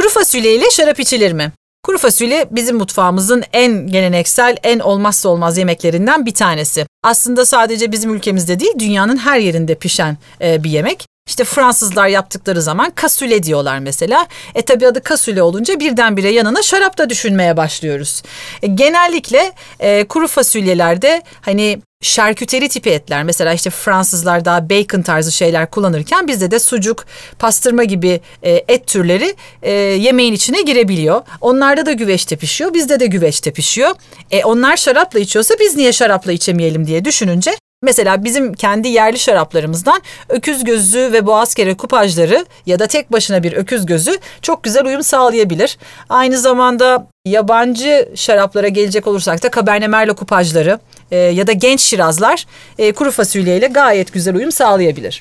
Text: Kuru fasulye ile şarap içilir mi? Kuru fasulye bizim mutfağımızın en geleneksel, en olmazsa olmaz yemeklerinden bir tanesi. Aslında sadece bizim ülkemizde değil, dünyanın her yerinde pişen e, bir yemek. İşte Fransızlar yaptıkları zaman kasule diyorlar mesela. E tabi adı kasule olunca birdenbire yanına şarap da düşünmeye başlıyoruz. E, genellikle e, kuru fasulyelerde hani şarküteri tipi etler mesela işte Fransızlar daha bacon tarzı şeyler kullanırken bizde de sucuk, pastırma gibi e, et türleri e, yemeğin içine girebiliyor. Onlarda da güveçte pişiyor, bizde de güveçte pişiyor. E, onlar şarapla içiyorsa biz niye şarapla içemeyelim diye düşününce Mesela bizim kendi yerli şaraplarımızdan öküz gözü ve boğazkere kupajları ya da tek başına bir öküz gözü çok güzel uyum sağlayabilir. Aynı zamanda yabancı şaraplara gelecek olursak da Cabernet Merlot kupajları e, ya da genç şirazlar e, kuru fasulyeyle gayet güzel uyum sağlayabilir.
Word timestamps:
Kuru 0.00 0.10
fasulye 0.10 0.54
ile 0.54 0.70
şarap 0.70 1.00
içilir 1.00 1.32
mi? 1.32 1.52
Kuru 1.82 1.98
fasulye 1.98 2.48
bizim 2.50 2.76
mutfağımızın 2.76 3.42
en 3.52 3.86
geleneksel, 3.86 4.56
en 4.62 4.78
olmazsa 4.78 5.28
olmaz 5.28 5.58
yemeklerinden 5.58 6.26
bir 6.26 6.34
tanesi. 6.34 6.86
Aslında 7.02 7.46
sadece 7.46 7.92
bizim 7.92 8.14
ülkemizde 8.14 8.60
değil, 8.60 8.72
dünyanın 8.78 9.16
her 9.16 9.38
yerinde 9.38 9.74
pişen 9.74 10.16
e, 10.40 10.64
bir 10.64 10.70
yemek. 10.70 11.06
İşte 11.30 11.44
Fransızlar 11.44 12.08
yaptıkları 12.08 12.62
zaman 12.62 12.90
kasule 12.90 13.42
diyorlar 13.42 13.78
mesela. 13.78 14.26
E 14.54 14.62
tabi 14.62 14.86
adı 14.86 15.02
kasule 15.02 15.42
olunca 15.42 15.80
birdenbire 15.80 16.30
yanına 16.30 16.62
şarap 16.62 16.98
da 16.98 17.10
düşünmeye 17.10 17.56
başlıyoruz. 17.56 18.22
E, 18.62 18.66
genellikle 18.66 19.52
e, 19.80 20.04
kuru 20.04 20.28
fasulyelerde 20.28 21.22
hani 21.40 21.82
şarküteri 22.02 22.68
tipi 22.68 22.90
etler 22.90 23.24
mesela 23.24 23.52
işte 23.52 23.70
Fransızlar 23.70 24.44
daha 24.44 24.70
bacon 24.70 25.02
tarzı 25.02 25.32
şeyler 25.32 25.70
kullanırken 25.70 26.28
bizde 26.28 26.50
de 26.50 26.58
sucuk, 26.58 27.06
pastırma 27.38 27.84
gibi 27.84 28.20
e, 28.42 28.64
et 28.68 28.86
türleri 28.86 29.34
e, 29.62 29.72
yemeğin 29.72 30.32
içine 30.32 30.62
girebiliyor. 30.62 31.22
Onlarda 31.40 31.86
da 31.86 31.92
güveçte 31.92 32.36
pişiyor, 32.36 32.74
bizde 32.74 33.00
de 33.00 33.06
güveçte 33.06 33.52
pişiyor. 33.52 33.90
E, 34.30 34.44
onlar 34.44 34.76
şarapla 34.76 35.18
içiyorsa 35.18 35.54
biz 35.60 35.76
niye 35.76 35.92
şarapla 35.92 36.32
içemeyelim 36.32 36.86
diye 36.86 37.04
düşününce 37.04 37.50
Mesela 37.82 38.24
bizim 38.24 38.54
kendi 38.54 38.88
yerli 38.88 39.18
şaraplarımızdan 39.18 40.02
öküz 40.28 40.64
gözü 40.64 41.10
ve 41.12 41.26
boğazkere 41.26 41.76
kupajları 41.76 42.46
ya 42.66 42.78
da 42.78 42.86
tek 42.86 43.12
başına 43.12 43.42
bir 43.42 43.52
öküz 43.52 43.86
gözü 43.86 44.18
çok 44.42 44.62
güzel 44.62 44.84
uyum 44.84 45.02
sağlayabilir. 45.02 45.78
Aynı 46.08 46.38
zamanda 46.38 47.06
yabancı 47.24 48.08
şaraplara 48.14 48.68
gelecek 48.68 49.06
olursak 49.06 49.42
da 49.42 49.50
Cabernet 49.50 49.88
Merlot 49.88 50.18
kupajları 50.18 50.78
e, 51.10 51.16
ya 51.16 51.46
da 51.46 51.52
genç 51.52 51.80
şirazlar 51.80 52.46
e, 52.78 52.92
kuru 52.92 53.10
fasulyeyle 53.10 53.66
gayet 53.66 54.12
güzel 54.12 54.34
uyum 54.34 54.52
sağlayabilir. 54.52 55.18